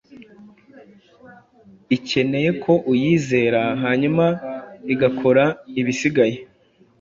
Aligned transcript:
Ikeneye 1.97 2.49
ko 2.63 2.73
uyizera, 2.91 3.61
hanyuma 3.83 4.25
igakora 4.93 5.45
ibisigaye. 5.79 6.37